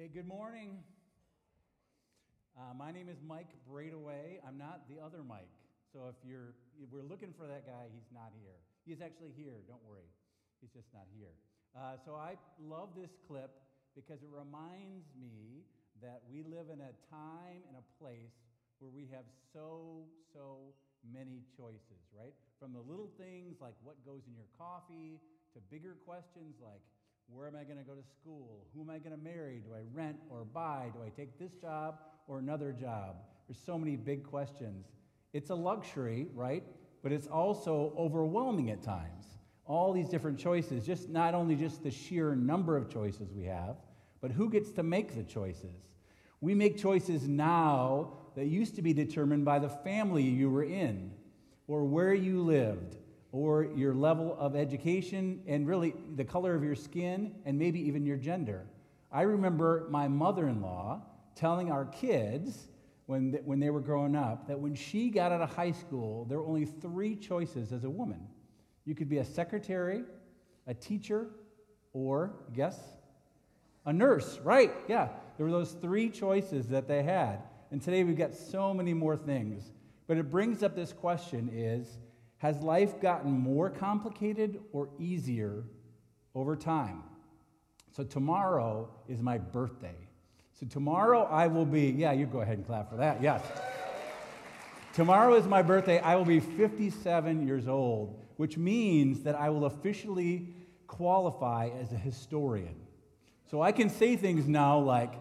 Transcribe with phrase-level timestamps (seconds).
[0.00, 0.80] Hey, good morning.
[2.56, 4.40] Uh, my name is Mike Braidaway.
[4.48, 5.52] I'm not the other Mike.
[5.92, 8.56] So if you're if we're looking for that guy, he's not here.
[8.88, 9.60] He's actually here.
[9.68, 10.08] Don't worry.
[10.64, 11.36] He's just not here.
[11.76, 13.52] Uh, so I love this clip
[13.92, 15.68] because it reminds me
[16.00, 18.32] that we live in a time and a place
[18.80, 20.72] where we have so so
[21.04, 22.32] many choices, right?
[22.56, 25.20] From the little things like what goes in your coffee
[25.52, 26.80] to bigger questions like
[27.34, 28.66] where am I going to go to school?
[28.74, 29.62] Who am I going to marry?
[29.66, 30.90] Do I rent or buy?
[30.92, 33.16] Do I take this job or another job?
[33.48, 34.86] There's so many big questions.
[35.32, 36.64] It's a luxury, right?
[37.02, 39.26] But it's also overwhelming at times.
[39.64, 43.76] All these different choices, just not only just the sheer number of choices we have,
[44.20, 45.88] but who gets to make the choices?
[46.40, 51.12] We make choices now that used to be determined by the family you were in,
[51.68, 52.96] or where you lived,
[53.32, 58.04] or your level of education, and really the color of your skin, and maybe even
[58.04, 58.66] your gender.
[59.12, 61.02] I remember my mother in law
[61.34, 62.68] telling our kids
[63.06, 66.38] when, when they were growing up that when she got out of high school, there
[66.38, 68.20] were only three choices as a woman
[68.84, 70.02] you could be a secretary,
[70.66, 71.28] a teacher,
[71.92, 72.78] or, guess,
[73.86, 74.72] a nurse, right?
[74.88, 77.38] Yeah, there were those three choices that they had.
[77.70, 79.70] And today we've got so many more things.
[80.06, 81.98] But it brings up this question is
[82.40, 85.62] has life gotten more complicated or easier
[86.34, 87.02] over time?
[87.92, 89.96] So, tomorrow is my birthday.
[90.58, 93.42] So, tomorrow I will be, yeah, you go ahead and clap for that, yes.
[94.94, 96.00] tomorrow is my birthday.
[96.00, 100.54] I will be 57 years old, which means that I will officially
[100.86, 102.74] qualify as a historian.
[103.50, 105.12] So, I can say things now like,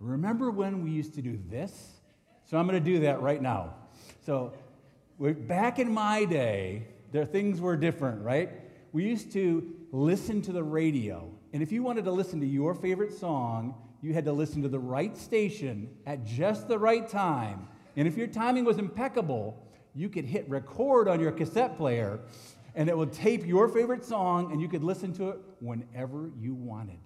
[0.00, 1.72] remember when we used to do this?
[2.44, 3.74] So, I'm going to do that right now.
[4.26, 4.52] So,
[5.18, 8.50] back in my day, there things were different, right?
[8.92, 12.74] We used to listen to the radio, and if you wanted to listen to your
[12.74, 17.68] favorite song, you had to listen to the right station at just the right time.
[17.96, 22.20] And if your timing was impeccable, you could hit record on your cassette player,
[22.74, 26.54] and it would tape your favorite song, and you could listen to it whenever you
[26.54, 26.98] wanted.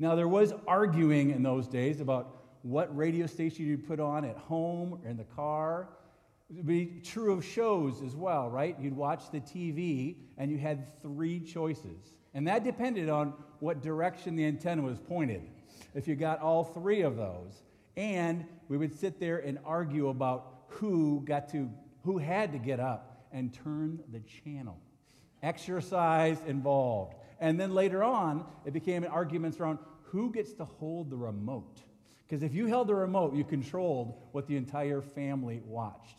[0.00, 4.36] Now, there was arguing in those days about what radio station you'd put on at
[4.36, 5.88] home or in the car.
[6.64, 8.76] Be true of shows as well, right?
[8.78, 12.14] You'd watch the TV and you had three choices.
[12.34, 15.42] And that depended on what direction the antenna was pointed.
[15.94, 17.62] If you got all three of those.
[17.96, 21.70] And we would sit there and argue about who got to
[22.04, 24.78] who had to get up and turn the channel.
[25.42, 27.14] Exercise involved.
[27.40, 31.82] And then later on, it became arguments around who gets to hold the remote.
[32.26, 36.16] Because if you held the remote, you controlled what the entire family watched.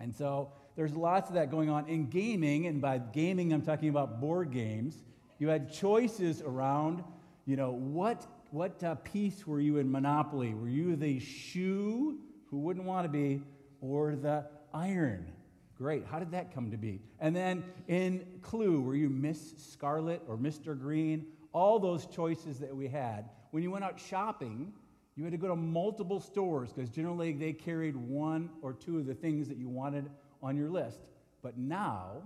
[0.00, 3.90] And so there's lots of that going on in gaming, and by gaming, I'm talking
[3.90, 4.96] about board games.
[5.38, 7.04] You had choices around,
[7.44, 10.54] you know, what, what uh, piece were you in Monopoly?
[10.54, 12.18] Were you the shoe,
[12.50, 13.42] who wouldn't want to be,
[13.82, 15.30] or the iron?
[15.76, 16.04] Great.
[16.06, 17.00] How did that come to be?
[17.20, 20.78] And then in Clue, were you Miss Scarlet or Mr.
[20.78, 21.26] Green?
[21.52, 23.30] All those choices that we had.
[23.50, 24.72] When you went out shopping,
[25.16, 29.06] you had to go to multiple stores because generally they carried one or two of
[29.06, 30.08] the things that you wanted
[30.42, 31.00] on your list.
[31.42, 32.22] But now,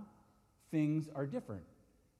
[0.71, 1.63] things are different.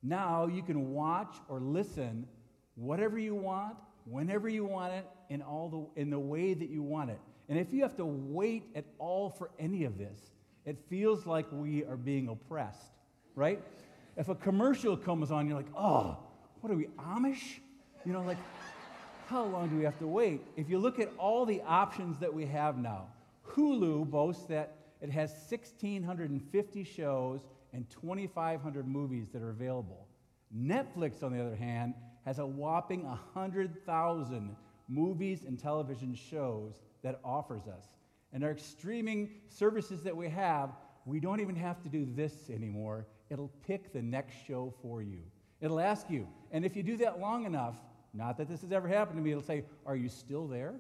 [0.02, 2.28] Now you can watch or listen
[2.76, 3.76] whatever you want,
[4.06, 7.20] whenever you want it, in, all the, in the way that you want it.
[7.50, 10.20] And if you have to wait at all for any of this,
[10.66, 12.92] it feels like we are being oppressed,
[13.36, 13.62] right?
[14.18, 16.18] If a commercial comes on, you're like, oh,
[16.62, 17.60] what are we, Amish?
[18.06, 18.38] You know, like,
[19.28, 20.42] how long do we have to wait?
[20.56, 23.08] If you look at all the options that we have now,
[23.48, 27.42] Hulu boasts that it has 1,650 shows
[27.74, 30.08] and 2,500 movies that are available.
[30.56, 31.94] Netflix, on the other hand,
[32.26, 34.56] has a whopping 100,000
[34.88, 37.86] movies and television shows that offers us.
[38.34, 40.72] And our streaming services that we have,
[41.06, 43.06] we don't even have to do this anymore.
[43.30, 45.22] It'll pick the next show for you.
[45.62, 46.28] It'll ask you.
[46.52, 47.76] And if you do that long enough,
[48.16, 49.32] not that this has ever happened to me.
[49.32, 50.76] It'll say, Are you still there?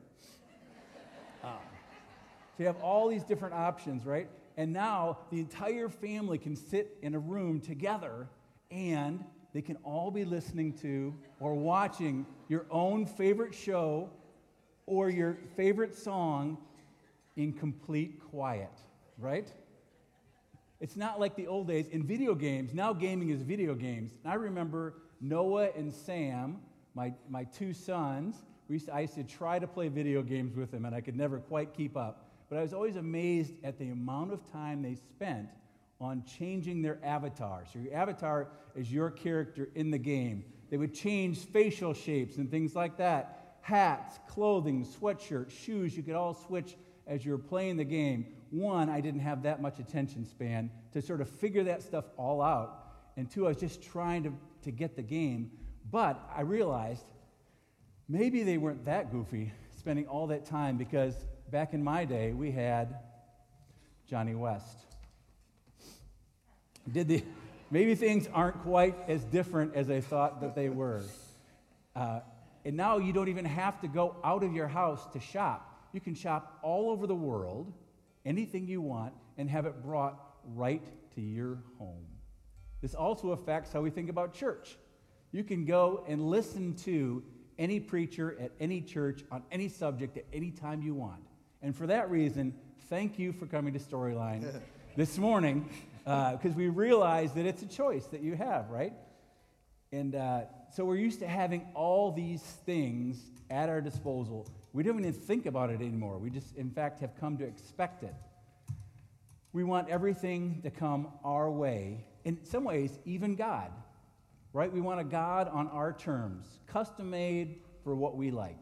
[1.43, 1.47] uh,
[2.57, 4.29] so you have all these different options, right?
[4.57, 8.29] And now the entire family can sit in a room together
[8.71, 9.23] and
[9.53, 14.09] they can all be listening to or watching your own favorite show
[14.85, 16.57] or your favorite song
[17.35, 18.71] in complete quiet,
[19.17, 19.47] right?
[20.79, 22.73] It's not like the old days in video games.
[22.73, 24.13] Now gaming is video games.
[24.23, 26.59] And I remember Noah and Sam
[26.95, 30.71] my, my two sons, used to, I used to try to play video games with
[30.71, 32.31] them, and I could never quite keep up.
[32.49, 35.49] But I was always amazed at the amount of time they spent
[35.99, 37.63] on changing their avatar.
[37.71, 40.43] So, your avatar is your character in the game.
[40.69, 43.57] They would change facial shapes and things like that.
[43.61, 45.97] hats, clothing, sweatshirts, shoes.
[45.97, 46.75] You could all switch
[47.07, 48.27] as you were playing the game.
[48.51, 52.41] One, I didn't have that much attention span to sort of figure that stuff all
[52.41, 52.93] out.
[53.17, 54.33] And two, I was just trying to,
[54.63, 55.51] to get the game.
[55.91, 57.05] But I realized
[58.07, 61.15] maybe they weren't that goofy spending all that time because
[61.51, 62.95] back in my day, we had
[64.07, 64.77] Johnny West.
[66.91, 67.23] Did the,
[67.71, 71.01] maybe things aren't quite as different as I thought that they were.
[71.95, 72.19] Uh,
[72.63, 75.87] and now you don't even have to go out of your house to shop.
[75.93, 77.71] You can shop all over the world,
[78.25, 80.19] anything you want, and have it brought
[80.55, 80.83] right
[81.15, 82.05] to your home.
[82.81, 84.77] This also affects how we think about church.
[85.35, 87.21] You can go and listen to
[87.59, 91.27] any preacher at any church on any subject at any time you want.
[91.61, 92.53] And for that reason,
[92.89, 94.61] thank you for coming to Storyline
[94.95, 95.67] this morning
[96.05, 98.93] because uh, we realize that it's a choice that you have, right?
[99.91, 100.43] And uh,
[100.73, 104.47] so we're used to having all these things at our disposal.
[104.71, 106.17] We don't even think about it anymore.
[106.17, 108.15] We just, in fact, have come to expect it.
[109.51, 112.05] We want everything to come our way.
[112.23, 113.69] In some ways, even God,
[114.55, 114.71] right?
[114.71, 118.61] We want a God on our terms, custom made for what we like.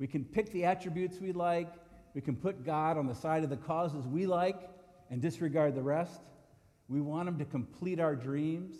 [0.00, 1.72] We can pick the attributes we like.
[2.12, 4.68] We can put God on the side of the causes we like
[5.10, 6.22] and disregard the rest.
[6.88, 8.74] We want Him to complete our dreams.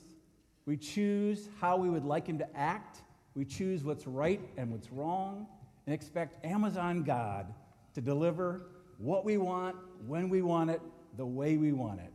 [0.66, 3.02] We choose how we would like Him to act.
[3.36, 5.46] We choose what's right and what's wrong
[5.86, 7.54] and expect Amazon God
[7.94, 8.62] to deliver
[8.98, 9.76] what we want,
[10.08, 10.80] when we want it,
[11.18, 12.12] the way we want it.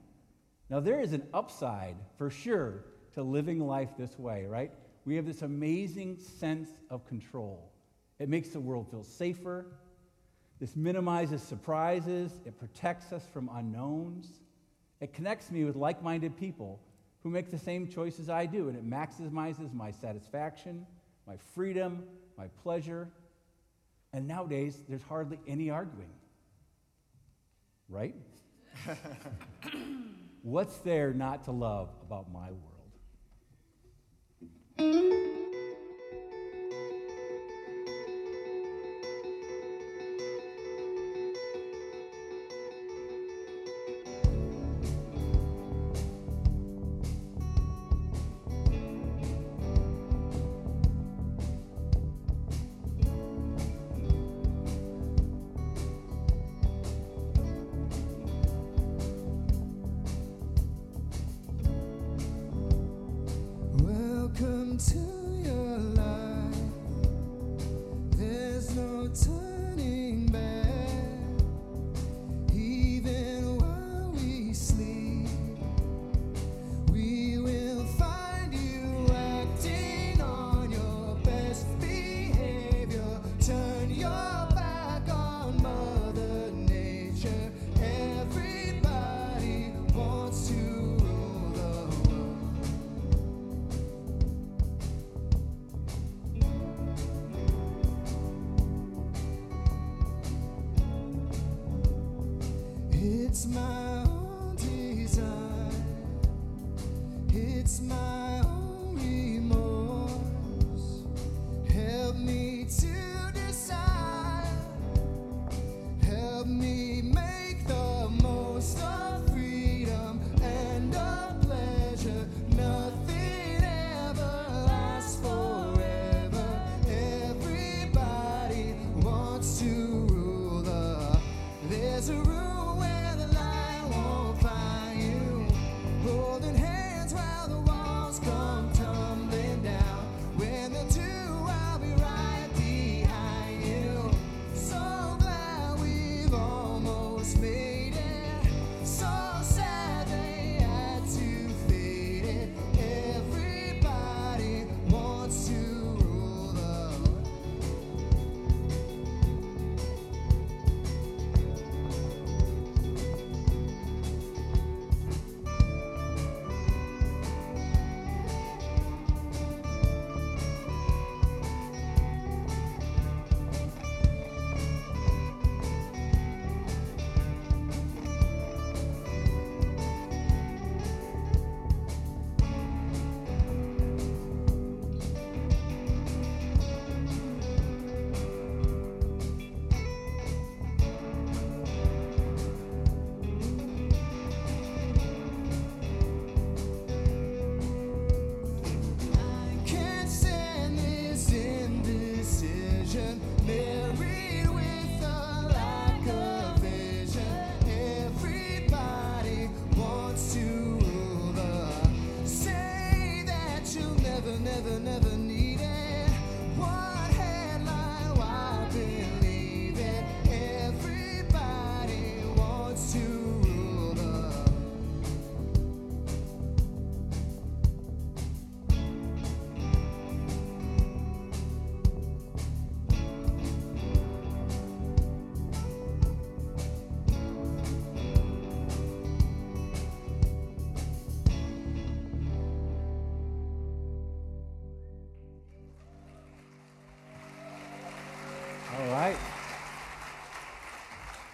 [0.69, 4.71] Now, there is an upside for sure to living life this way, right?
[5.05, 7.71] We have this amazing sense of control.
[8.19, 9.65] It makes the world feel safer.
[10.59, 12.31] This minimizes surprises.
[12.45, 14.27] It protects us from unknowns.
[15.01, 16.79] It connects me with like minded people
[17.23, 20.85] who make the same choices I do, and it maximizes my satisfaction,
[21.25, 22.03] my freedom,
[22.37, 23.09] my pleasure.
[24.11, 26.13] And nowadays, there's hardly any arguing.
[27.89, 28.15] Right?
[30.43, 32.72] What's there not to love about my world?
[34.83, 35.52] All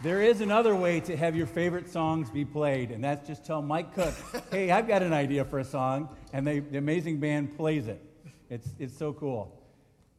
[0.10, 3.62] There is another way to have your favorite songs be played, and that's just tell
[3.62, 4.16] Mike Cook,
[4.52, 8.04] hey, I've got an idea for a song, and they, the amazing band plays it.
[8.50, 9.62] It's, it's so cool.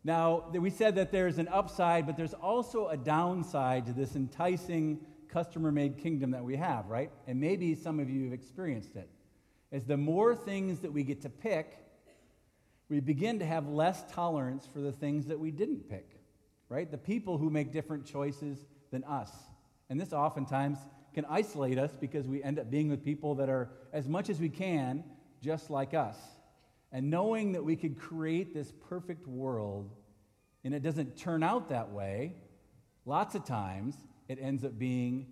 [0.04, 5.00] Now, we said that there's an upside, but there's also a downside to this enticing
[5.26, 7.10] customer made kingdom that we have, right?
[7.26, 9.10] And maybe some of you have experienced it.
[9.72, 11.76] As the more things that we get to pick,
[12.88, 16.20] we begin to have less tolerance for the things that we didn't pick,
[16.68, 16.88] right?
[16.88, 18.56] The people who make different choices
[18.92, 19.32] than us.
[19.90, 20.78] And this oftentimes
[21.12, 24.40] can isolate us because we end up being with people that are, as much as
[24.40, 25.02] we can,
[25.42, 26.16] just like us.
[26.92, 29.90] And knowing that we could create this perfect world
[30.64, 32.34] and it doesn't turn out that way,
[33.04, 33.96] lots of times
[34.28, 35.26] it ends up being,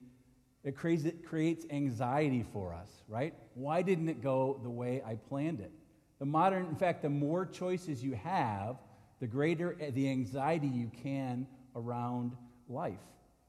[0.65, 3.35] it creates, it creates anxiety for us, right?
[3.55, 5.71] Why didn't it go the way I planned it?
[6.19, 8.77] The modern, in fact, the more choices you have,
[9.21, 11.47] the greater the anxiety you can
[11.77, 12.37] around
[12.69, 12.99] life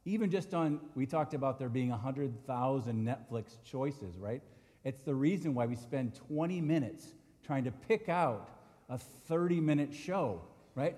[0.06, 4.41] even just on, we talked about there being 100,000 Netflix choices, right?
[4.84, 7.13] It's the reason why we spend 20 minutes
[7.46, 8.50] trying to pick out
[8.89, 10.41] a 30 minute show,
[10.75, 10.96] right?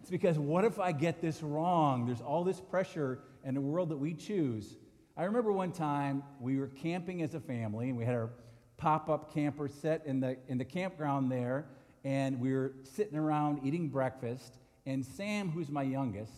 [0.00, 2.06] It's because what if I get this wrong?
[2.06, 4.76] There's all this pressure in the world that we choose.
[5.16, 8.30] I remember one time we were camping as a family and we had our
[8.76, 11.66] pop up camper set in the, in the campground there,
[12.04, 14.58] and we were sitting around eating breakfast.
[14.86, 16.32] And Sam, who's my youngest,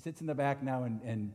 [0.00, 1.32] sits in the back now and, and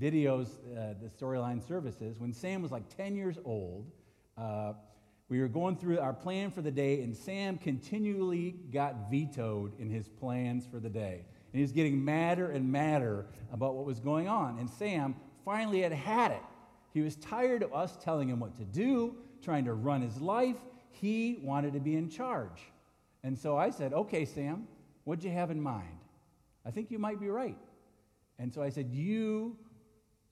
[0.00, 2.18] videos uh, the storyline services.
[2.18, 3.90] When Sam was like 10 years old,
[4.36, 4.72] uh,
[5.28, 9.88] we were going through our plan for the day, and Sam continually got vetoed in
[9.88, 11.24] his plans for the day.
[11.52, 14.58] And he was getting madder and madder about what was going on.
[14.58, 16.42] And Sam finally had had it.
[16.92, 20.56] He was tired of us telling him what to do, trying to run his life.
[20.90, 22.60] He wanted to be in charge.
[23.22, 24.68] And so I said, Okay, Sam,
[25.04, 25.98] what'd you have in mind?
[26.66, 27.58] I think you might be right.
[28.38, 29.56] And so I said, You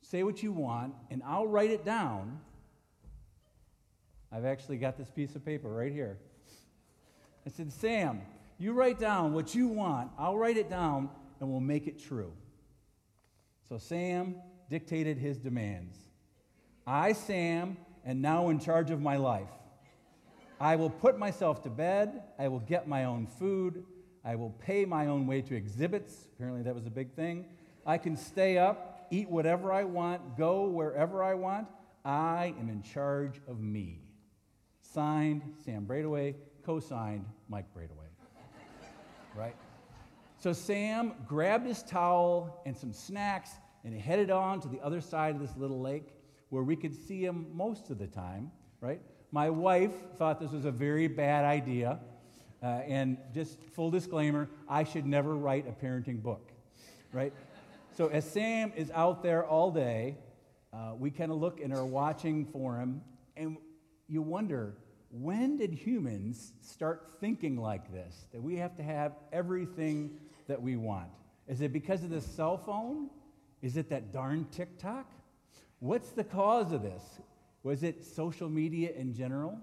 [0.01, 2.41] say what you want, and I'll write it down.
[4.31, 6.19] I've actually got this piece of paper right here.
[7.47, 8.23] I said, Sam,
[8.59, 12.33] you write down what you want, I'll write it down, and we'll make it true.
[13.69, 14.37] So Sam
[14.71, 15.97] dictated his demands.
[16.87, 19.49] I, Sam, am now in charge of my life.
[20.61, 22.23] I will put myself to bed.
[22.39, 23.85] I will get my own food.
[24.25, 26.29] I will pay my own way to exhibits.
[26.35, 27.47] Apparently, that was a big thing.
[27.87, 31.69] I can stay up, eat whatever I want, go wherever I want.
[32.05, 34.01] I am in charge of me.
[34.81, 36.35] Signed, Sam Braidaway,
[36.65, 38.09] co signed, Mike Braidaway.
[39.35, 39.55] right?
[40.39, 43.51] So Sam grabbed his towel and some snacks
[43.85, 46.09] and headed on to the other side of this little lake
[46.49, 49.01] where we could see him most of the time, right?
[49.31, 51.99] My wife thought this was a very bad idea.
[52.63, 56.53] Uh, and just full disclaimer, I should never write a parenting book,
[57.13, 57.33] right?
[58.03, 60.17] So as Sam is out there all day,
[60.73, 63.01] uh, we kind of look and are watching for him,
[63.37, 63.57] and
[64.09, 64.75] you wonder
[65.13, 68.27] when did humans start thinking like this?
[68.33, 70.19] That we have to have everything
[70.49, 71.11] that we want?
[71.47, 73.09] Is it because of the cell phone?
[73.63, 75.09] Is it that darn TikTok?
[75.79, 77.05] What's the cause of this?
[77.63, 79.61] Was it social media in general?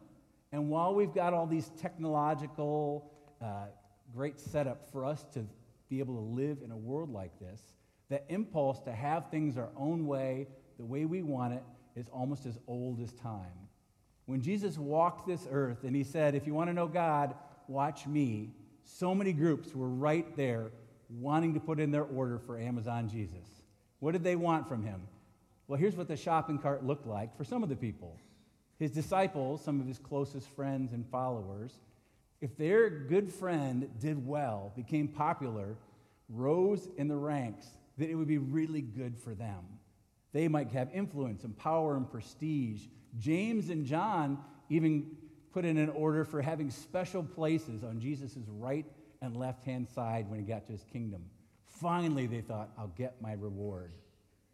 [0.53, 3.65] And while we've got all these technological uh,
[4.15, 5.45] great setup for us to
[5.89, 7.59] be able to live in a world like this,
[8.09, 10.47] that impulse to have things our own way,
[10.77, 11.63] the way we want it,
[11.95, 13.45] is almost as old as time.
[14.25, 17.35] When Jesus walked this earth and he said, If you want to know God,
[17.67, 18.51] watch me,
[18.83, 20.71] so many groups were right there
[21.09, 23.63] wanting to put in their order for Amazon Jesus.
[23.99, 25.01] What did they want from him?
[25.67, 28.17] Well, here's what the shopping cart looked like for some of the people.
[28.79, 31.73] His disciples, some of his closest friends and followers,
[32.41, 35.75] if their good friend did well, became popular,
[36.29, 37.67] rose in the ranks,
[37.99, 39.63] that it would be really good for them.
[40.31, 42.87] They might have influence and power and prestige.
[43.17, 44.39] James and John
[44.69, 45.17] even
[45.51, 48.85] put in an order for having special places on Jesus' right
[49.21, 51.23] and left hand side when he got to his kingdom.
[51.65, 53.93] Finally, they thought, I'll get my reward.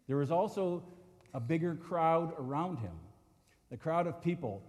[0.06, 0.84] There was also
[1.34, 2.94] a bigger crowd around him,
[3.70, 4.62] the crowd of people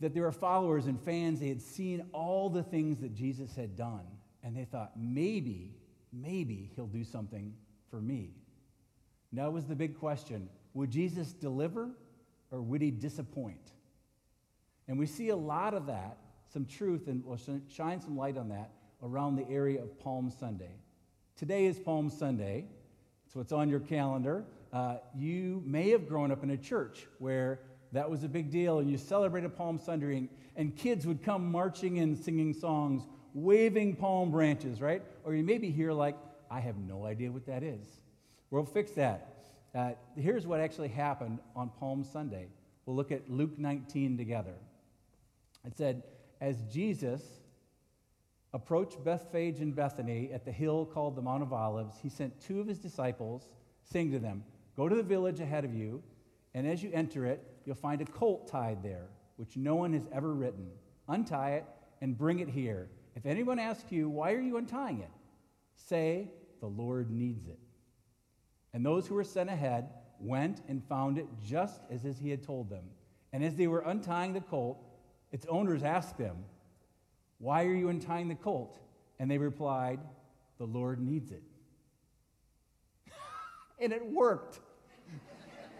[0.00, 1.40] that they were followers and fans.
[1.40, 4.06] They had seen all the things that Jesus had done,
[4.42, 5.74] and they thought, maybe,
[6.12, 7.52] maybe he'll do something
[7.92, 8.30] for me?
[9.32, 11.90] Now was the big question would Jesus deliver
[12.50, 13.72] or would he disappoint?
[14.88, 16.16] And we see a lot of that,
[16.50, 18.70] some truth, and we'll shine some light on that
[19.02, 20.74] around the area of Palm Sunday.
[21.36, 22.64] Today is Palm Sunday,
[23.32, 24.44] so it's on your calendar.
[24.72, 27.60] Uh, you may have grown up in a church where
[27.92, 31.52] that was a big deal, and you celebrated Palm Sunday, and, and kids would come
[31.52, 35.02] marching in singing songs, waving palm branches, right?
[35.24, 36.16] Or you may be here like
[36.52, 37.86] I have no idea what that is.
[38.50, 39.36] We'll fix that.
[39.74, 42.48] Uh, here's what actually happened on Palm Sunday.
[42.84, 44.52] We'll look at Luke 19 together.
[45.64, 46.02] It said,
[46.42, 47.22] As Jesus
[48.52, 52.60] approached Bethphage and Bethany at the hill called the Mount of Olives, he sent two
[52.60, 53.48] of his disciples,
[53.90, 54.44] saying to them,
[54.76, 56.02] Go to the village ahead of you,
[56.52, 59.06] and as you enter it, you'll find a colt tied there,
[59.36, 60.70] which no one has ever ridden.
[61.08, 61.64] Untie it
[62.02, 62.90] and bring it here.
[63.16, 65.08] If anyone asks you, Why are you untying it?
[65.74, 66.28] say,
[66.62, 67.58] The Lord needs it.
[68.72, 69.88] And those who were sent ahead
[70.20, 72.84] went and found it just as he had told them.
[73.32, 74.78] And as they were untying the colt,
[75.32, 76.36] its owners asked them,
[77.38, 78.78] Why are you untying the colt?
[79.18, 79.98] And they replied,
[80.58, 81.42] The Lord needs it.
[83.80, 84.60] and it worked.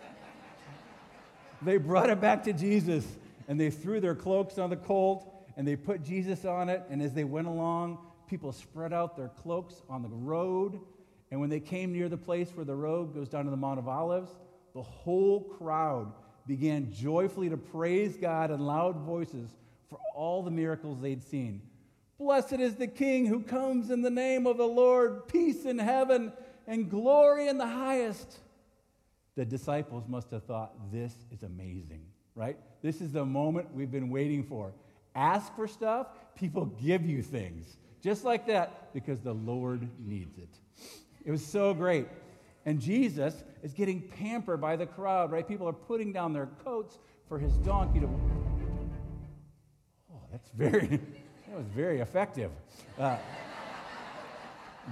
[1.62, 3.07] they brought it back to Jesus
[3.47, 6.83] and they threw their cloaks on the colt and they put Jesus on it.
[6.91, 7.99] And as they went along,
[8.33, 10.81] people spread out their cloaks on the road.
[11.31, 13.79] And when they came near the place where the road goes down to the Mount
[13.79, 14.31] of Olives,
[14.73, 16.11] the whole crowd
[16.47, 19.51] began joyfully to praise God in loud voices
[19.91, 21.61] for all the miracles they'd seen.
[22.19, 26.33] Blessed is the King who comes in the name of the Lord, peace in heaven
[26.67, 28.38] and glory in the highest.
[29.35, 32.57] The disciples must have thought, this is amazing, right?
[32.81, 34.73] This is the moment we've been waiting for.
[35.14, 37.77] Ask for stuff, people give you things.
[38.03, 40.49] Just like that, because the Lord needs it.
[41.25, 42.09] It was so great.
[42.67, 45.47] And Jesus is getting pampered by the crowd, right?
[45.47, 48.07] People are putting down their coats for his donkey to.
[50.12, 52.51] Oh, that's very, that was very effective.
[52.99, 53.17] Uh,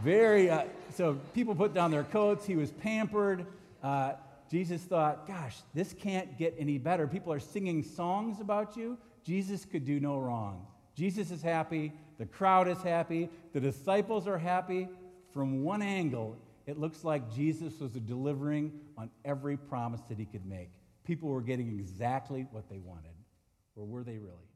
[0.03, 2.47] very, uh, so people put down their coats.
[2.47, 3.45] He was pampered.
[3.83, 4.13] Uh,
[4.51, 7.07] Jesus thought, gosh, this can't get any better.
[7.07, 8.99] People are singing songs about you.
[9.25, 10.67] Jesus could do no wrong.
[10.95, 11.93] Jesus is happy.
[12.21, 13.31] The crowd is happy.
[13.55, 14.89] The disciples are happy.
[15.33, 20.45] From one angle, it looks like Jesus was delivering on every promise that he could
[20.45, 20.69] make.
[21.03, 23.15] People were getting exactly what they wanted.
[23.75, 24.50] Or were they really?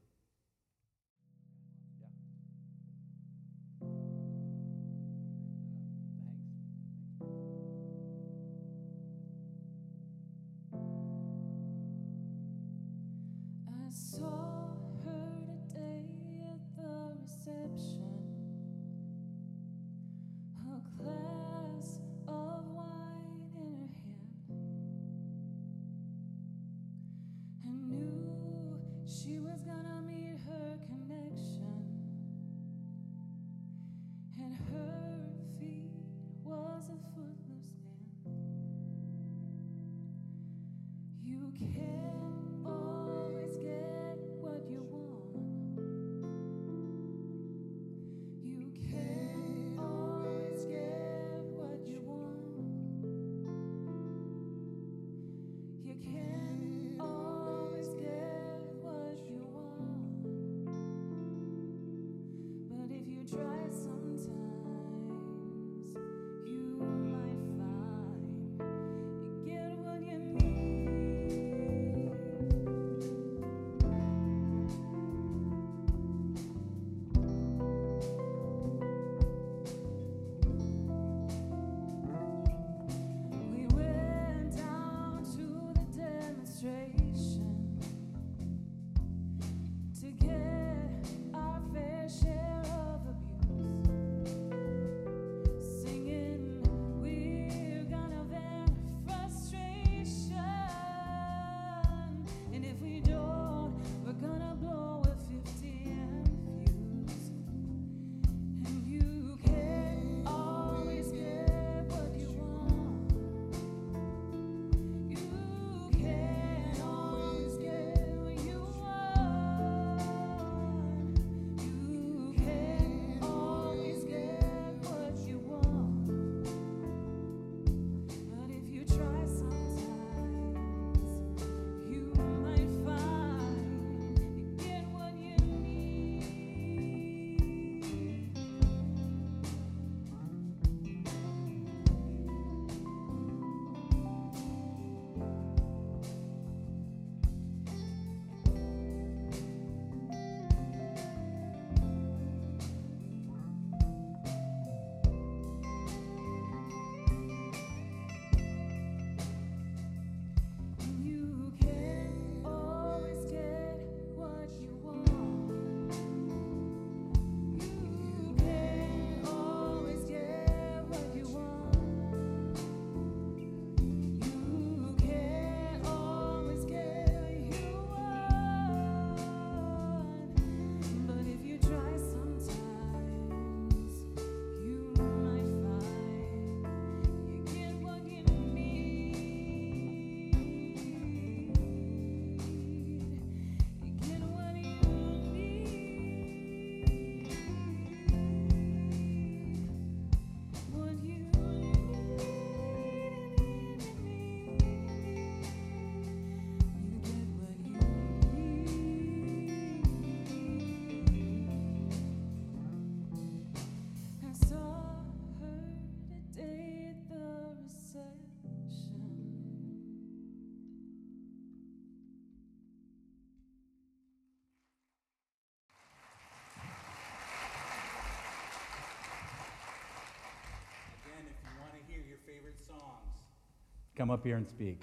[233.96, 234.82] Come up here and speak.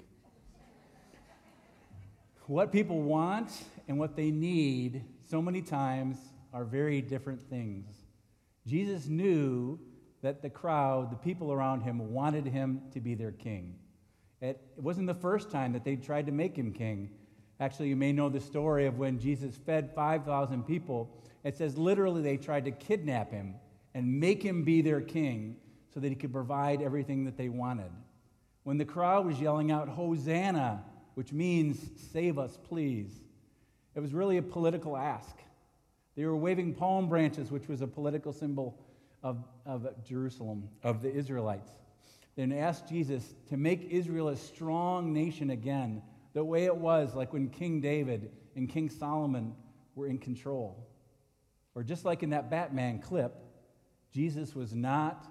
[2.46, 3.50] What people want
[3.88, 6.18] and what they need so many times
[6.52, 7.86] are very different things.
[8.66, 9.78] Jesus knew
[10.22, 13.76] that the crowd, the people around him, wanted him to be their king.
[14.40, 17.10] It, wasn't the first time that they tried to make him king.
[17.60, 21.16] Actually, you may know the story of when Jesus fed 5,000 people.
[21.44, 23.54] It says literally they tried to kidnap him
[23.94, 25.56] and make him be their king
[25.94, 27.90] so that he could provide everything that they wanted.
[28.64, 31.78] When the crowd was yelling out, Hosanna, which means
[32.12, 33.10] save us, please,
[33.94, 35.36] it was really a political ask.
[36.16, 38.78] They were waving palm branches, which was a political symbol
[39.22, 41.70] of, of Jerusalem, of the Israelites.
[42.36, 47.32] Then asked Jesus to make Israel a strong nation again, the way it was like
[47.32, 49.54] when King David and King Solomon
[49.94, 50.88] were in control.
[51.74, 53.34] Or just like in that Batman clip,
[54.12, 55.26] Jesus was not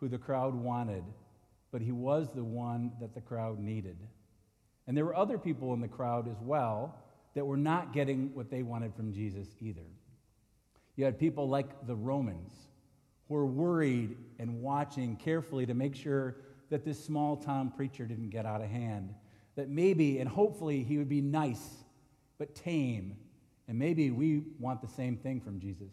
[0.00, 1.04] who the crowd wanted,
[1.72, 3.96] but he was the one that the crowd needed.
[4.86, 6.94] And there were other people in the crowd as well
[7.34, 9.86] that were not getting what they wanted from Jesus either.
[10.96, 12.52] You had people like the Romans
[13.26, 16.36] who were worried and watching carefully to make sure
[16.68, 19.14] that this small town preacher didn't get out of hand.
[19.56, 21.84] That maybe and hopefully he would be nice
[22.38, 23.16] but tame.
[23.68, 25.92] And maybe we want the same thing from Jesus.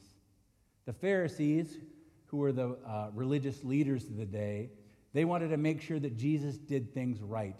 [0.86, 1.78] The Pharisees,
[2.26, 4.70] who were the uh, religious leaders of the day,
[5.14, 7.56] they wanted to make sure that Jesus did things right,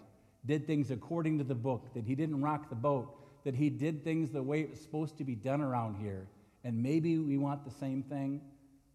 [0.46, 4.04] did things according to the book, that he didn't rock the boat, that he did
[4.04, 6.28] things the way it was supposed to be done around here.
[6.64, 8.40] And maybe we want the same thing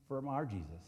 [0.08, 0.82] from our Jesus.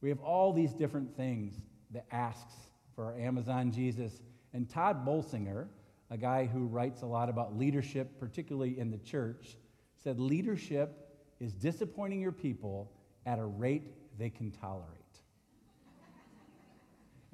[0.00, 1.54] We have all these different things
[1.92, 2.54] that asks
[2.94, 4.22] for our Amazon Jesus.
[4.52, 5.66] And Tod Bolsinger,
[6.10, 9.56] a guy who writes a lot about leadership, particularly in the church,
[10.02, 11.08] said leadership
[11.40, 12.90] is disappointing your people
[13.26, 15.03] at a rate they can tolerate.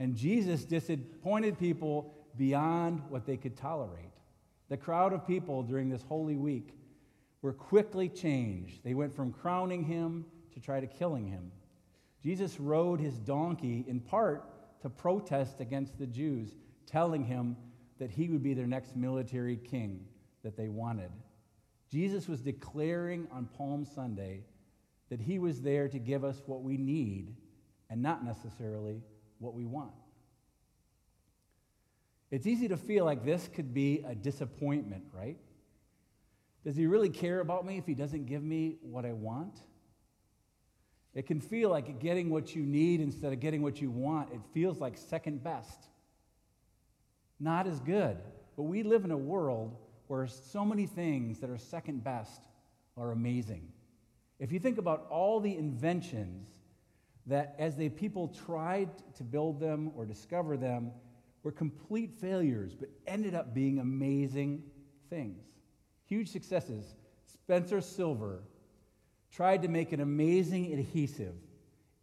[0.00, 4.14] And Jesus disappointed people beyond what they could tolerate.
[4.70, 6.70] The crowd of people during this Holy Week
[7.42, 8.82] were quickly changed.
[8.82, 11.52] They went from crowning him to try to killing him.
[12.22, 16.54] Jesus rode his donkey in part to protest against the Jews,
[16.86, 17.54] telling him
[17.98, 20.06] that he would be their next military king
[20.42, 21.10] that they wanted.
[21.90, 24.44] Jesus was declaring on Palm Sunday
[25.10, 27.34] that he was there to give us what we need
[27.90, 29.02] and not necessarily
[29.40, 29.90] what we want.
[32.30, 35.36] It's easy to feel like this could be a disappointment, right?
[36.64, 39.58] Does he really care about me if he doesn't give me what I want?
[41.12, 44.32] It can feel like getting what you need instead of getting what you want.
[44.32, 45.88] It feels like second best.
[47.40, 48.18] Not as good.
[48.56, 49.76] But we live in a world
[50.06, 52.42] where so many things that are second best
[52.96, 53.72] are amazing.
[54.38, 56.48] If you think about all the inventions
[57.26, 60.92] that as the people tried to build them or discover them,
[61.42, 64.62] were complete failures, but ended up being amazing
[65.08, 65.42] things.
[66.06, 66.94] Huge successes.
[67.26, 68.42] Spencer Silver
[69.30, 71.34] tried to make an amazing adhesive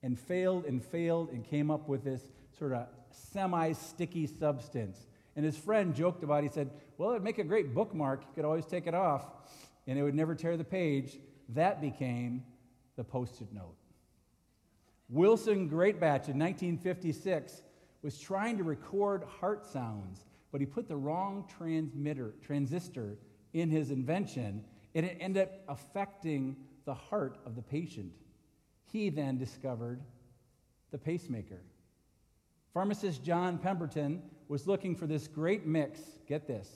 [0.02, 2.22] and failed and failed and came up with this
[2.58, 5.08] sort of semi sticky substance.
[5.36, 6.48] And his friend joked about it.
[6.48, 8.22] He said, Well, it'd make a great bookmark.
[8.22, 9.26] You could always take it off
[9.86, 11.18] and it would never tear the page.
[11.50, 12.44] That became
[12.96, 13.76] the post it note.
[15.10, 17.62] Wilson Greatbatch in 1956
[18.02, 23.18] was trying to record heart sounds, but he put the wrong transmitter, transistor
[23.54, 24.64] in his invention,
[24.96, 28.12] and it ended up affecting the heart of the patient.
[28.92, 30.02] He then discovered
[30.92, 31.62] the pacemaker.
[32.74, 36.70] Pharmacist John Pemberton was looking for this great mix get this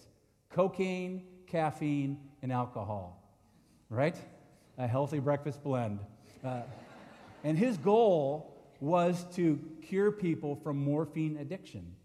[0.49, 3.21] cocaine, caffeine, and alcohol,
[3.89, 4.15] right?
[4.77, 5.99] A healthy breakfast blend.
[6.43, 6.61] Uh,
[7.43, 11.95] and his goal was to cure people from morphine addiction.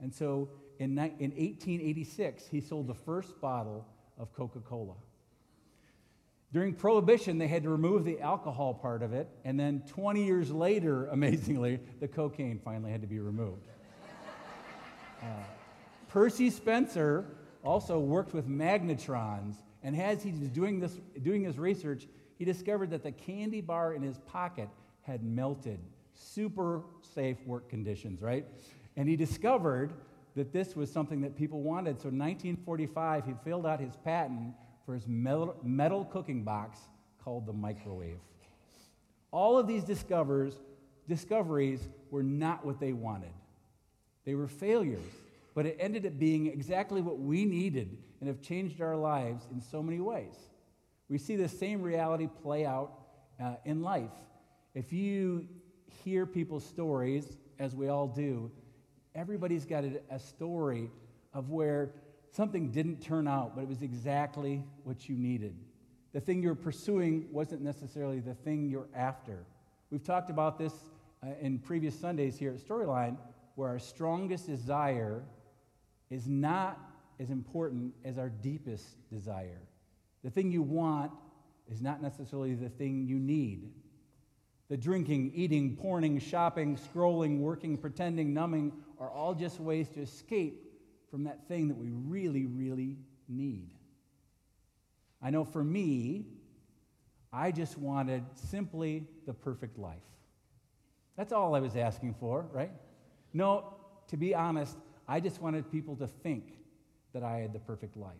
[0.00, 0.48] And so
[0.78, 3.86] in, in 1886, he sold the first bottle
[4.18, 4.94] of Coca Cola.
[6.52, 10.50] During Prohibition, they had to remove the alcohol part of it, and then 20 years
[10.50, 13.66] later, amazingly, the cocaine finally had to be removed.
[15.22, 15.26] Uh,
[16.08, 17.26] Percy Spencer
[17.62, 22.06] also worked with magnetrons, and as he was doing, this, doing his research,
[22.38, 24.68] he discovered that the candy bar in his pocket
[25.02, 25.80] had melted
[26.14, 26.82] super
[27.14, 28.46] safe work conditions, right?
[28.96, 29.92] And he discovered
[30.36, 31.98] that this was something that people wanted.
[31.98, 34.54] So in 1945, he filled out his patent
[34.86, 36.78] for his metal, metal cooking box
[37.22, 38.18] called the microwave.
[39.30, 40.54] All of these discovers,
[41.08, 43.32] discoveries were not what they wanted.
[44.24, 45.12] They were failures,
[45.54, 49.60] but it ended up being exactly what we needed and have changed our lives in
[49.60, 50.34] so many ways.
[51.08, 52.92] We see the same reality play out
[53.42, 54.10] uh, in life.
[54.74, 55.46] If you
[56.04, 58.50] hear people's stories, as we all do,
[59.14, 60.90] Everybody's got a, a story
[61.34, 61.92] of where
[62.30, 65.56] something didn't turn out, but it was exactly what you needed.
[66.12, 69.44] The thing you're pursuing wasn't necessarily the thing you're after.
[69.90, 70.72] We've talked about this
[71.24, 73.16] uh, in previous Sundays here at Storyline,
[73.56, 75.22] where our strongest desire
[76.08, 76.78] is not
[77.18, 79.60] as important as our deepest desire.
[80.22, 81.10] The thing you want
[81.70, 83.72] is not necessarily the thing you need.
[84.70, 90.64] The drinking, eating, porning, shopping, scrolling, working, pretending, numbing are all just ways to escape
[91.10, 92.96] from that thing that we really, really
[93.28, 93.74] need.
[95.20, 96.26] I know for me,
[97.32, 99.98] I just wanted simply the perfect life.
[101.16, 102.70] That's all I was asking for, right?
[103.32, 103.74] No,
[104.06, 104.76] to be honest,
[105.08, 106.54] I just wanted people to think
[107.12, 108.14] that I had the perfect life.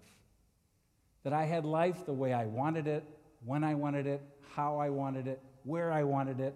[1.22, 3.04] That I had life the way I wanted it,
[3.44, 4.20] when I wanted it,
[4.56, 6.54] how I wanted it, where I wanted it,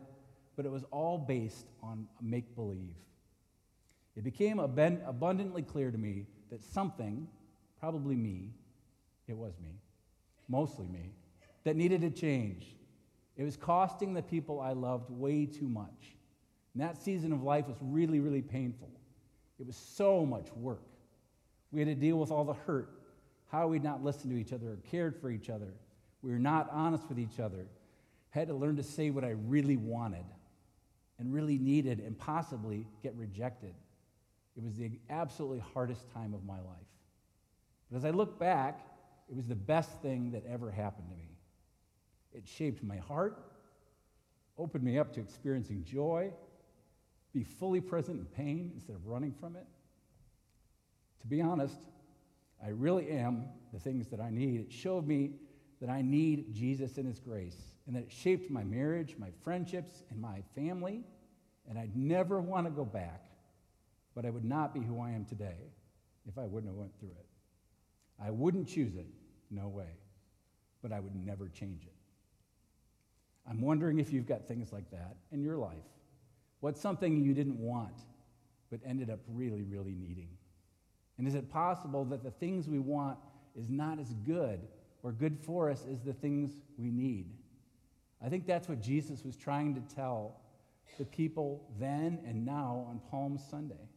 [0.57, 2.95] but it was all based on make believe.
[4.17, 7.27] It became abundantly clear to me that something,
[7.81, 8.53] probably me,
[9.27, 9.81] it was me,
[10.49, 11.11] mostly me,
[11.65, 12.77] that needed to change.
[13.37, 16.17] It was costing the people I loved way too much.
[16.73, 18.91] And that season of life was really, really painful.
[19.59, 20.83] It was so much work.
[21.73, 22.91] We had to deal with all the hurt,
[23.51, 25.75] how we'd not listened to each other or cared for each other.
[26.23, 27.67] We were not honest with each other.
[28.35, 30.25] Had to learn to say what I really wanted
[31.21, 33.75] and really needed and possibly get rejected.
[34.57, 36.91] It was the absolutely hardest time of my life.
[37.89, 38.81] But as I look back,
[39.31, 41.29] it was the best thing that ever happened to me.
[42.33, 43.39] It shaped my heart,
[44.59, 46.33] opened me up to experiencing joy,
[47.33, 49.67] be fully present in pain instead of running from it.
[51.21, 51.77] To be honest,
[52.61, 54.61] I really am the things that I need.
[54.61, 55.35] It showed me
[55.81, 60.03] that I need Jesus and His grace, and that it shaped my marriage, my friendships,
[60.11, 61.03] and my family.
[61.69, 63.25] And I'd never want to go back,
[64.15, 65.73] but I would not be who I am today
[66.29, 67.27] if I wouldn't have went through it.
[68.23, 69.07] I wouldn't choose it,
[69.51, 69.99] no way,
[70.83, 71.93] but I would never change it.
[73.49, 75.85] I'm wondering if you've got things like that in your life.
[76.61, 78.01] What's something you didn't want
[78.71, 80.29] but ended up really, really needing?
[81.19, 83.19] And is it possible that the things we want
[83.55, 84.61] is not as good
[85.03, 87.27] or good for us as the things we need?
[88.25, 90.41] I think that's what Jesus was trying to tell
[90.99, 93.89] the people then and now on Palm Sunday.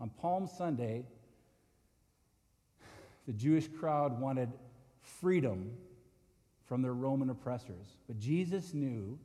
[0.00, 1.04] On Palm Sunday,
[3.26, 4.50] the Jewish crowd wanted
[5.02, 5.72] freedom
[6.66, 7.98] from their Roman oppressors.
[8.06, 9.18] But Jesus knew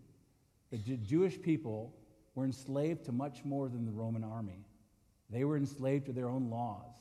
[0.72, 1.94] that the Jewish people
[2.36, 4.66] were enslaved to much more than the Roman army.
[5.30, 6.92] They were enslaved to their own laws,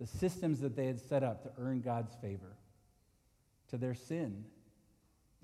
[0.00, 2.56] the systems that they had set up to earn God's favor,
[3.68, 4.44] to their sin.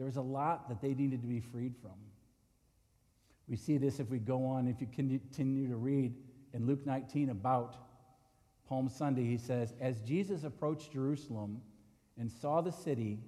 [0.01, 1.93] There was a lot that they needed to be freed from.
[3.47, 6.15] We see this if we go on, if you continue to read
[6.55, 7.77] in Luke 19 about
[8.67, 9.25] Palm Sunday.
[9.25, 11.61] He says, As Jesus approached Jerusalem
[12.19, 13.19] and saw the city,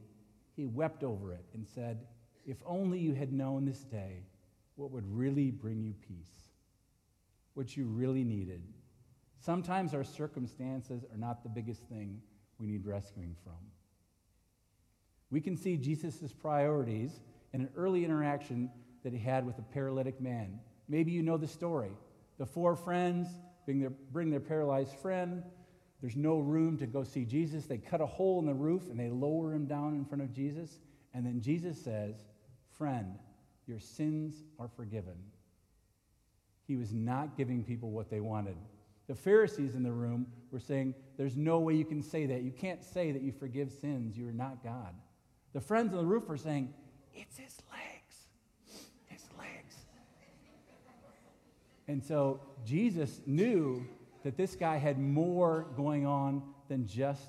[0.56, 2.06] he wept over it and said,
[2.46, 4.24] If only you had known this day
[4.76, 6.52] what would really bring you peace,
[7.52, 8.62] what you really needed.
[9.44, 12.22] Sometimes our circumstances are not the biggest thing
[12.58, 13.71] we need rescuing from.
[15.32, 17.18] We can see Jesus' priorities
[17.54, 18.70] in an early interaction
[19.02, 20.60] that he had with a paralytic man.
[20.88, 21.92] Maybe you know the story.
[22.38, 23.28] The four friends
[23.64, 25.42] bring their, bring their paralyzed friend.
[26.02, 27.64] There's no room to go see Jesus.
[27.64, 30.34] They cut a hole in the roof and they lower him down in front of
[30.34, 30.80] Jesus.
[31.14, 32.16] And then Jesus says,
[32.76, 33.14] Friend,
[33.66, 35.16] your sins are forgiven.
[36.66, 38.56] He was not giving people what they wanted.
[39.08, 42.42] The Pharisees in the room were saying, There's no way you can say that.
[42.42, 44.14] You can't say that you forgive sins.
[44.16, 44.94] You are not God.
[45.52, 46.72] The friends on the roof were saying,
[47.14, 48.80] It's his legs.
[49.06, 49.76] His legs.
[51.88, 53.86] And so Jesus knew
[54.22, 57.28] that this guy had more going on than just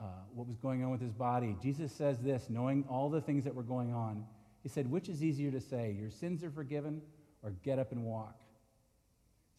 [0.00, 1.56] uh, what was going on with his body.
[1.62, 4.24] Jesus says this, knowing all the things that were going on.
[4.62, 7.02] He said, Which is easier to say, your sins are forgiven,
[7.42, 8.36] or get up and walk?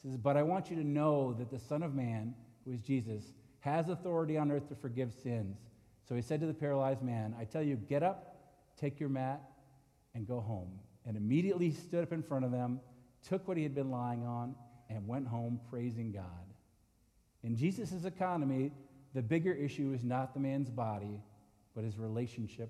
[0.01, 2.79] He says, But I want you to know that the Son of Man, who is
[2.79, 5.57] Jesus, has authority on earth to forgive sins.
[6.07, 8.35] So he said to the paralyzed man, I tell you, get up,
[8.77, 9.41] take your mat,
[10.15, 10.79] and go home.
[11.05, 12.79] And immediately he stood up in front of them,
[13.27, 14.55] took what he had been lying on,
[14.89, 16.23] and went home praising God.
[17.43, 18.71] In Jesus' economy,
[19.13, 21.21] the bigger issue is not the man's body,
[21.75, 22.69] but his relationship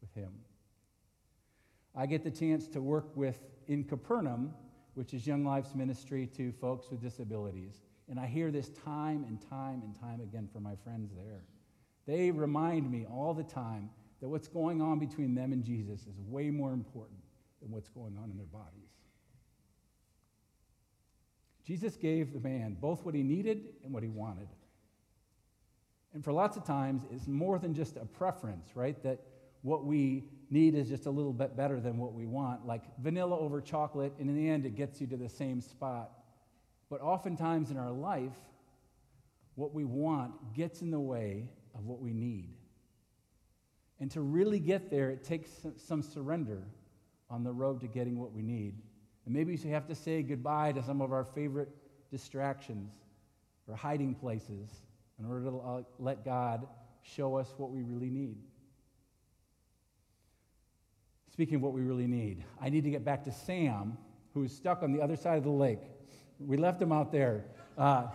[0.00, 0.32] with him.
[1.94, 4.52] I get the chance to work with in Capernaum,
[4.94, 7.82] which is Young Life's ministry to folks with disabilities.
[8.08, 11.42] And I hear this time and time and time again from my friends there.
[12.06, 16.18] They remind me all the time that what's going on between them and Jesus is
[16.26, 17.20] way more important
[17.60, 18.90] than what's going on in their bodies.
[21.64, 24.48] Jesus gave the man both what he needed and what he wanted.
[26.12, 29.00] And for lots of times, it's more than just a preference, right?
[29.04, 29.20] That
[29.62, 33.38] what we need is just a little bit better than what we want, like vanilla
[33.38, 36.10] over chocolate, and in the end, it gets you to the same spot.
[36.88, 38.36] But oftentimes in our life,
[39.54, 42.50] what we want gets in the way of what we need.
[44.00, 46.62] And to really get there, it takes some surrender
[47.28, 48.74] on the road to getting what we need.
[49.26, 51.68] And maybe we have to say goodbye to some of our favorite
[52.10, 52.92] distractions
[53.68, 54.70] or hiding places
[55.18, 56.66] in order to uh, let God
[57.02, 58.38] show us what we really need.
[61.30, 63.96] Speaking of what we really need, I need to get back to Sam,
[64.34, 65.80] who's stuck on the other side of the lake.
[66.38, 67.44] We left him out there.
[67.78, 68.06] Uh,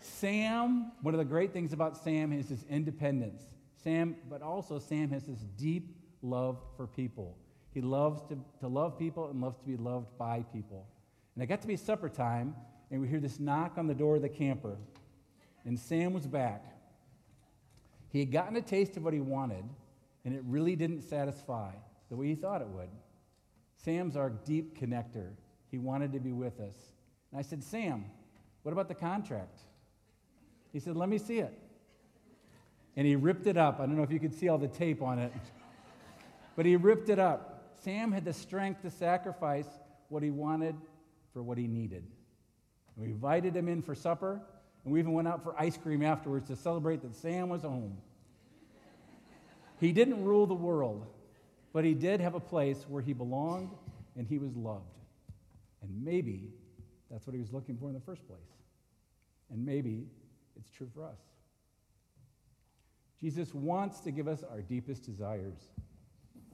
[0.00, 3.42] Sam, one of the great things about Sam is his independence.
[3.82, 7.36] Sam, but also Sam has this deep love for people.
[7.72, 10.86] He loves to, to love people and loves to be loved by people.
[11.34, 12.54] And it got to be supper time,
[12.90, 14.76] and we hear this knock on the door of the camper.
[15.64, 16.64] And Sam was back.
[18.10, 19.64] He had gotten a taste of what he wanted,
[20.24, 21.70] and it really didn't satisfy
[22.08, 22.88] the way he thought it would.
[23.76, 25.30] Sam's our deep connector.
[25.70, 26.76] He wanted to be with us.
[27.30, 28.06] And I said, Sam,
[28.62, 29.60] what about the contract?
[30.72, 31.56] He said, Let me see it.
[32.96, 33.80] And he ripped it up.
[33.80, 35.32] I don't know if you could see all the tape on it,
[36.56, 37.74] but he ripped it up.
[37.82, 39.68] Sam had the strength to sacrifice
[40.08, 40.74] what he wanted
[41.32, 42.04] for what he needed.
[42.96, 44.40] And we invited him in for supper,
[44.84, 47.98] and we even went out for ice cream afterwards to celebrate that Sam was home.
[49.80, 51.06] He didn't rule the world,
[51.72, 53.70] but he did have a place where he belonged
[54.16, 54.98] and he was loved.
[55.82, 56.50] And maybe
[57.08, 58.40] that's what he was looking for in the first place.
[59.50, 60.08] And maybe
[60.58, 61.20] it's true for us.
[63.20, 65.56] Jesus wants to give us our deepest desires.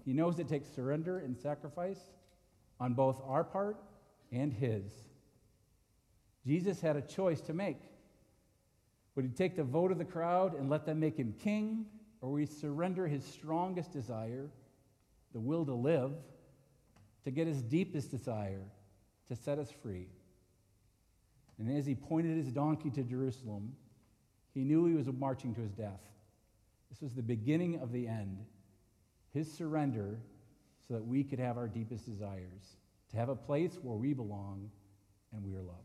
[0.04, 2.00] He knows it takes surrender and sacrifice
[2.80, 3.76] on both our part
[4.32, 4.84] and his.
[6.46, 7.78] Jesus had a choice to make.
[9.14, 11.86] Would he take the vote of the crowd and let them make him king,
[12.20, 14.50] or would he surrender his strongest desire,
[15.32, 16.12] the will to live,
[17.24, 18.64] to get his deepest desire,
[19.28, 20.08] to set us free?
[21.58, 23.74] And as he pointed his donkey to Jerusalem,
[24.54, 26.00] he knew he was marching to his death.
[26.90, 28.38] This was the beginning of the end.
[29.32, 30.18] His surrender
[30.86, 32.76] so that we could have our deepest desires,
[33.10, 34.70] to have a place where we belong
[35.32, 35.80] and we are loved.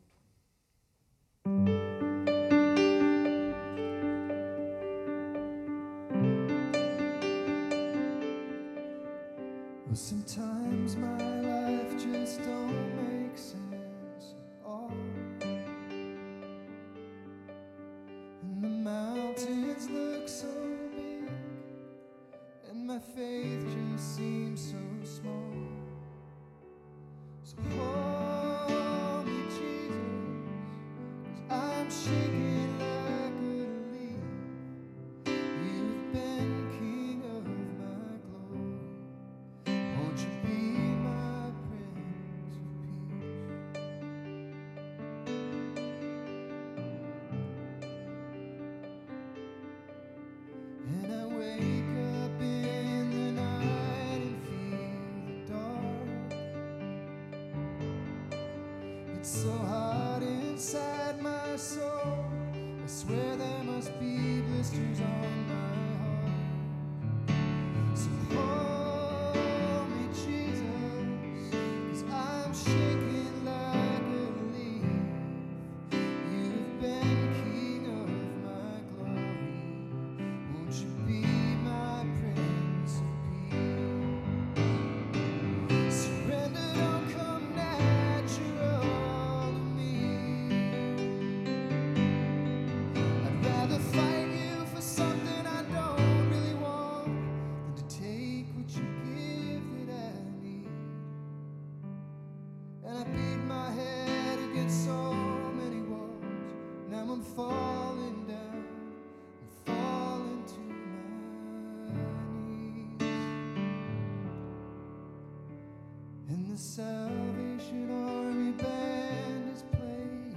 [116.60, 120.34] Salvation Army band is playing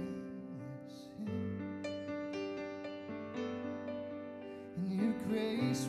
[0.87, 1.83] this hymn.
[4.77, 5.85] And your grace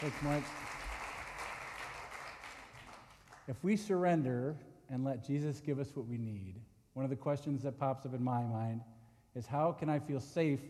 [0.00, 0.44] Thanks, Mike.
[3.48, 4.54] If we surrender
[4.88, 6.54] and let Jesus give us what we need,
[6.92, 8.80] one of the questions that pops up in my mind
[9.34, 10.60] is how can I feel safe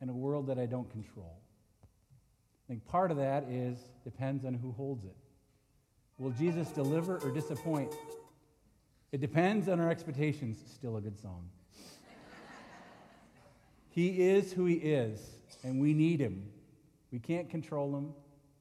[0.00, 1.38] in a world that I don't control?
[1.84, 5.16] I think part of that is depends on who holds it.
[6.18, 7.94] Will Jesus deliver or disappoint?
[9.12, 10.58] It depends on our expectations.
[10.74, 11.48] Still a good song.
[13.90, 15.20] he is who he is,
[15.62, 16.48] and we need him.
[17.12, 18.12] We can't control him,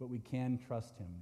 [0.01, 1.21] but we can trust him.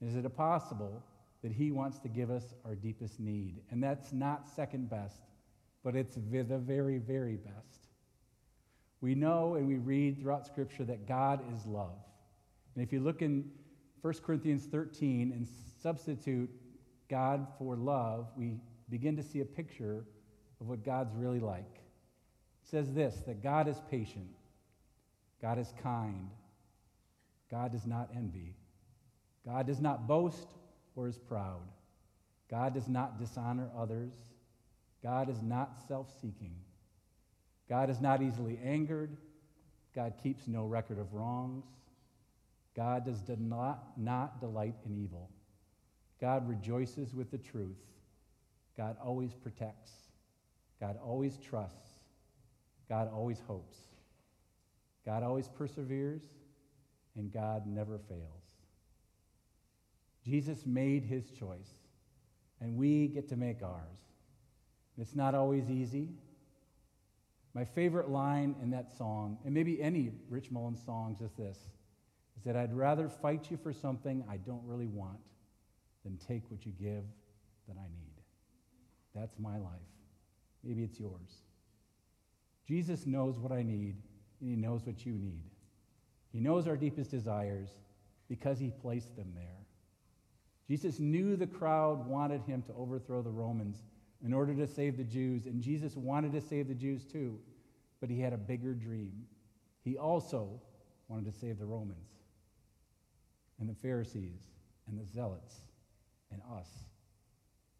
[0.00, 1.02] Is it possible
[1.42, 3.62] that he wants to give us our deepest need?
[3.72, 5.22] And that's not second best,
[5.82, 7.88] but it's the very, very best.
[9.00, 11.98] We know and we read throughout Scripture that God is love.
[12.76, 13.50] And if you look in
[14.02, 15.46] 1 Corinthians 13 and
[15.82, 16.50] substitute
[17.10, 18.54] God for love, we
[18.88, 20.04] begin to see a picture
[20.60, 21.74] of what God's really like.
[21.74, 24.28] It says this that God is patient,
[25.42, 26.30] God is kind,
[27.50, 28.54] God does not envy,
[29.44, 30.48] God does not boast
[30.96, 31.62] or is proud,
[32.50, 34.12] God does not dishonor others,
[35.02, 36.56] God is not self seeking,
[37.68, 39.16] God is not easily angered,
[39.94, 41.64] God keeps no record of wrongs.
[42.74, 45.30] God does not, not delight in evil.
[46.20, 47.78] God rejoices with the truth.
[48.76, 49.92] God always protects.
[50.80, 52.00] God always trusts.
[52.88, 53.76] God always hopes.
[55.06, 56.22] God always perseveres.
[57.16, 58.44] And God never fails.
[60.24, 61.70] Jesus made his choice,
[62.60, 63.98] and we get to make ours.
[64.96, 66.08] It's not always easy.
[67.52, 71.58] My favorite line in that song, and maybe any Rich Mullins songs, is this
[72.36, 75.20] is that I'd rather fight you for something I don't really want
[76.04, 77.04] than take what you give
[77.68, 78.22] that I need.
[79.14, 79.70] That's my life.
[80.64, 81.42] Maybe it's yours.
[82.66, 83.96] Jesus knows what I need,
[84.40, 85.44] and He knows what you need.
[86.34, 87.70] He knows our deepest desires
[88.28, 89.66] because He placed them there.
[90.66, 93.84] Jesus knew the crowd wanted Him to overthrow the Romans
[94.24, 97.38] in order to save the Jews, and Jesus wanted to save the Jews too,
[98.00, 99.12] but He had a bigger dream.
[99.84, 100.60] He also
[101.06, 102.08] wanted to save the Romans
[103.60, 104.40] and the Pharisees
[104.88, 105.60] and the Zealots
[106.32, 106.68] and us.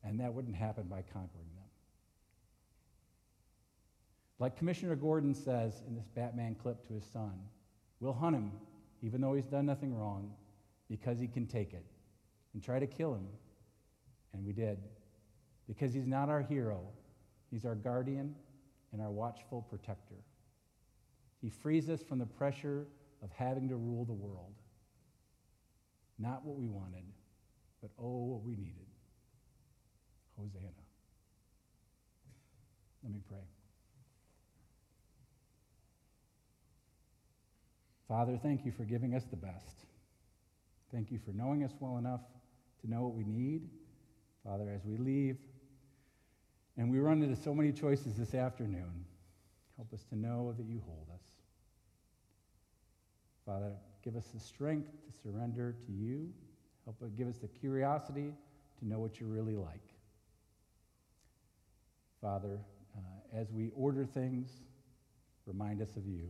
[0.04, 1.64] And that wouldn't happen by conquering them.
[4.38, 7.32] Like Commissioner Gordon says in this Batman clip to his son,
[8.04, 8.52] we'll hunt him,
[9.02, 10.30] even though he's done nothing wrong,
[10.90, 11.86] because he can take it,
[12.52, 13.26] and try to kill him.
[14.34, 14.78] And we did.
[15.66, 16.82] Because he's not our hero,
[17.50, 18.34] he's our guardian
[18.92, 20.16] and our watchful protector.
[21.40, 22.86] He frees us from the pressure
[23.22, 24.52] of having to rule the world.
[26.18, 27.04] Not what we wanted,
[27.80, 28.86] but oh, what we needed.
[30.36, 30.68] Hosanna.
[33.02, 33.53] Let me pray.
[38.08, 39.86] Father, thank you for giving us the best.
[40.92, 42.20] Thank you for knowing us well enough
[42.80, 43.68] to know what we need.
[44.44, 45.38] Father, as we leave,
[46.76, 49.06] and we run into so many choices this afternoon,
[49.76, 51.22] help us to know that you hold us.
[53.46, 56.30] Father, give us the strength to surrender to you.
[56.84, 58.34] Help us give us the curiosity
[58.78, 59.80] to know what you're really like.
[62.20, 62.60] Father,
[62.96, 64.50] uh, as we order things,
[65.46, 66.28] remind us of you.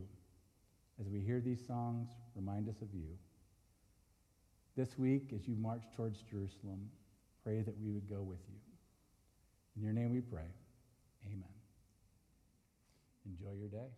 [0.99, 3.17] As we hear these songs, remind us of you.
[4.77, 6.89] This week, as you march towards Jerusalem,
[7.43, 8.59] pray that we would go with you.
[9.75, 10.47] In your name we pray.
[11.25, 11.43] Amen.
[13.25, 13.89] Enjoy your day.